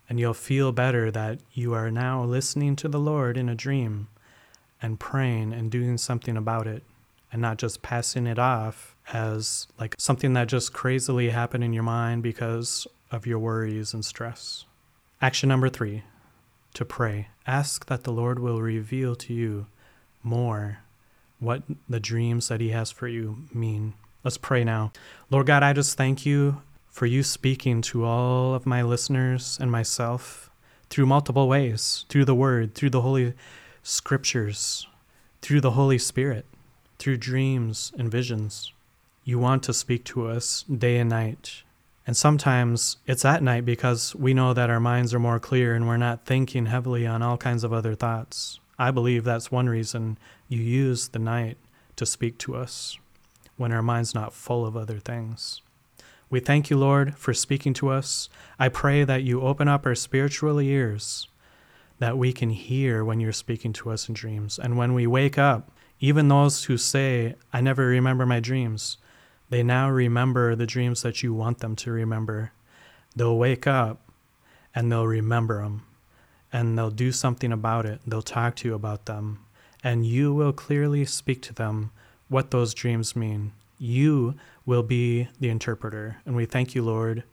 And 0.07 0.19
you'll 0.19 0.33
feel 0.33 0.71
better 0.71 1.09
that 1.11 1.39
you 1.53 1.73
are 1.73 1.89
now 1.89 2.23
listening 2.23 2.75
to 2.77 2.87
the 2.87 2.99
Lord 2.99 3.37
in 3.37 3.49
a 3.49 3.55
dream 3.55 4.07
and 4.81 4.99
praying 4.99 5.53
and 5.53 5.71
doing 5.71 5.97
something 5.97 6.37
about 6.37 6.67
it 6.67 6.83
and 7.31 7.41
not 7.41 7.57
just 7.57 7.81
passing 7.81 8.27
it 8.27 8.37
off 8.37 8.95
as 9.11 9.67
like 9.79 9.95
something 9.97 10.33
that 10.33 10.47
just 10.47 10.73
crazily 10.73 11.29
happened 11.29 11.63
in 11.63 11.73
your 11.73 11.83
mind 11.83 12.23
because 12.23 12.87
of 13.11 13.25
your 13.25 13.39
worries 13.39 13.93
and 13.93 14.05
stress. 14.05 14.65
Action 15.21 15.49
number 15.49 15.69
three 15.69 16.03
to 16.73 16.85
pray. 16.85 17.29
Ask 17.47 17.87
that 17.87 18.03
the 18.03 18.11
Lord 18.11 18.39
will 18.39 18.61
reveal 18.61 19.15
to 19.15 19.33
you 19.33 19.67
more 20.23 20.79
what 21.45 21.63
the 21.87 21.99
dreams 21.99 22.49
that 22.49 22.59
He 22.59 22.69
has 22.69 22.91
for 22.91 23.07
you 23.07 23.37
mean. 23.53 23.93
Let's 24.23 24.37
pray 24.37 24.63
now. 24.63 24.91
Lord 25.29 25.45
God, 25.45 25.63
I 25.63 25.71
just 25.73 25.95
thank 25.95 26.25
you 26.25 26.61
for 26.89 27.05
you 27.05 27.23
speaking 27.23 27.81
to 27.83 28.05
all 28.05 28.55
of 28.55 28.65
my 28.65 28.81
listeners 28.81 29.57
and 29.61 29.71
myself 29.71 30.49
through 30.89 31.05
multiple 31.05 31.47
ways 31.47 32.05
through 32.09 32.25
the 32.25 32.35
Word, 32.35 32.73
through 32.73 32.89
the 32.89 33.01
Holy 33.01 33.33
Scriptures, 33.83 34.87
through 35.41 35.61
the 35.61 35.71
Holy 35.71 35.97
Spirit, 35.97 36.45
through 36.97 37.17
dreams 37.17 37.91
and 37.97 38.09
visions. 38.09 38.71
You 39.23 39.39
want 39.39 39.63
to 39.63 39.73
speak 39.73 40.05
to 40.05 40.27
us 40.27 40.63
day 40.63 40.97
and 40.97 41.09
night. 41.09 41.63
And 42.07 42.15
sometimes 42.15 42.97
it's 43.07 43.25
at 43.25 43.43
night 43.43 43.65
because 43.65 44.15
we 44.15 44.33
know 44.33 44.53
that 44.53 44.69
our 44.69 44.79
minds 44.79 45.13
are 45.13 45.19
more 45.19 45.39
clear 45.39 45.73
and 45.73 45.87
we're 45.87 45.97
not 45.97 46.25
thinking 46.25 46.67
heavily 46.67 47.05
on 47.05 47.21
all 47.21 47.37
kinds 47.37 47.63
of 47.63 47.73
other 47.73 47.95
thoughts. 47.95 48.59
I 48.77 48.91
believe 48.91 49.23
that's 49.23 49.51
one 49.51 49.67
reason 49.67 50.17
you 50.47 50.61
use 50.61 51.09
the 51.09 51.19
night 51.19 51.57
to 51.95 52.05
speak 52.05 52.37
to 52.39 52.55
us 52.55 52.97
when 53.57 53.71
our 53.71 53.81
mind's 53.81 54.13
not 54.13 54.33
full 54.33 54.65
of 54.65 54.75
other 54.75 54.99
things. 54.99 55.61
We 56.29 56.39
thank 56.39 56.69
you, 56.69 56.77
Lord, 56.77 57.15
for 57.17 57.33
speaking 57.33 57.73
to 57.75 57.89
us. 57.89 58.29
I 58.59 58.69
pray 58.69 59.03
that 59.03 59.23
you 59.23 59.41
open 59.41 59.67
up 59.67 59.85
our 59.85 59.95
spiritual 59.95 60.59
ears, 60.59 61.27
that 61.99 62.17
we 62.17 62.33
can 62.33 62.49
hear 62.49 63.05
when 63.05 63.19
you're 63.19 63.31
speaking 63.31 63.73
to 63.73 63.91
us 63.91 64.09
in 64.09 64.15
dreams. 64.15 64.59
And 64.59 64.77
when 64.77 64.93
we 64.93 65.07
wake 65.07 65.37
up, 65.37 65.71
even 65.99 66.27
those 66.27 66.65
who 66.65 66.77
say, 66.77 67.35
I 67.53 67.61
never 67.61 67.85
remember 67.85 68.25
my 68.25 68.39
dreams, 68.39 68.97
they 69.49 69.63
now 69.63 69.89
remember 69.89 70.55
the 70.55 70.65
dreams 70.65 71.03
that 71.03 71.23
you 71.23 71.33
want 71.33 71.59
them 71.59 71.75
to 71.77 71.91
remember. 71.91 72.51
They'll 73.15 73.37
wake 73.37 73.67
up 73.67 74.01
and 74.73 74.91
they'll 74.91 75.07
remember 75.07 75.61
them 75.61 75.85
and 76.51 76.77
they'll 76.77 76.89
do 76.91 77.11
something 77.11 77.51
about 77.51 77.85
it. 77.85 78.01
They'll 78.05 78.21
talk 78.21 78.55
to 78.57 78.67
you 78.67 78.73
about 78.73 79.05
them 79.05 79.44
and 79.85 80.03
you 80.03 80.33
will 80.33 80.51
clearly 80.51 81.05
speak 81.05 81.43
to 81.43 81.53
them 81.53 81.91
what 82.27 82.49
those 82.49 82.73
dreams 82.73 83.15
mean. 83.15 83.51
You 83.77 84.33
will 84.65 84.81
be 84.81 85.27
the 85.39 85.49
interpreter. 85.49 86.17
And 86.25 86.35
we 86.35 86.47
thank 86.47 86.73
you, 86.73 86.81
Lord, 86.81 87.23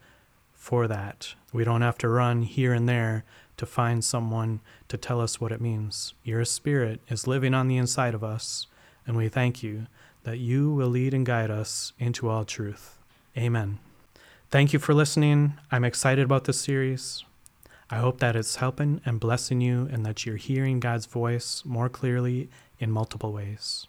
for 0.53 0.87
that. 0.87 1.35
We 1.51 1.65
don't 1.65 1.81
have 1.81 1.97
to 1.99 2.11
run 2.11 2.43
here 2.43 2.75
and 2.75 2.87
there 2.87 3.25
to 3.57 3.65
find 3.65 4.05
someone 4.05 4.61
to 4.89 4.99
tell 4.99 5.19
us 5.19 5.41
what 5.41 5.51
it 5.51 5.63
means. 5.63 6.13
Your 6.25 6.45
spirit 6.45 7.01
is 7.09 7.27
living 7.27 7.55
on 7.55 7.69
the 7.69 7.79
inside 7.79 8.13
of 8.13 8.23
us, 8.23 8.67
and 9.07 9.17
we 9.17 9.31
thank 9.31 9.63
you 9.63 9.87
that 10.25 10.39
you 10.39 10.71
will 10.71 10.89
lead 10.89 11.15
and 11.15 11.25
guide 11.25 11.51
us 11.51 11.95
into 11.99 12.29
all 12.29 12.45
truth. 12.45 12.99
Amen. 13.35 13.79
Thank 14.51 14.75
you 14.75 14.79
for 14.79 14.93
listening. 14.93 15.55
I'm 15.71 15.85
excited 15.85 16.25
about 16.27 16.45
this 16.45 16.61
series. 16.61 17.25
I 17.93 17.97
hope 17.97 18.21
that 18.21 18.35
it's 18.37 18.57
helping 18.57 19.03
and 19.05 19.21
blessing 19.21 19.61
you 19.61 19.87
and 19.93 20.07
that 20.07 20.25
you're 20.25 20.37
hearing 20.37 20.81
God's 20.81 21.05
voice 21.05 21.63
more 21.67 21.91
clearly 21.91 22.49
in 22.79 22.91
multiple 22.91 23.35
ways. 23.35 23.87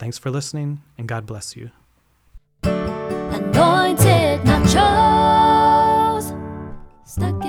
Thanks 0.00 0.18
for 0.18 0.32
listening, 0.32 0.82
and 0.98 1.06
God 1.06 1.26
bless 1.26 1.56
you. 1.56 1.70
Anointed 2.64 4.44
stuck 7.04 7.40